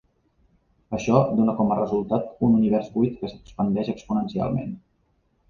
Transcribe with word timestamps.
Això 0.97 1.19
dóna 1.39 1.55
com 1.59 1.73
a 1.75 1.77
resultat 1.79 2.41
un 2.49 2.57
univers 2.61 2.89
buit 2.97 3.21
que 3.21 3.31
s'expandeix 3.35 3.93
exponencialment. 3.95 4.75